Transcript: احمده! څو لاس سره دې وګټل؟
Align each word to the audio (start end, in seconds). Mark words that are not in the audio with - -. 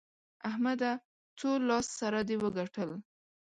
احمده! 0.49 0.91
څو 1.39 1.49
لاس 1.67 1.87
سره 1.99 2.19
دې 2.27 2.35
وګټل؟ 2.43 2.91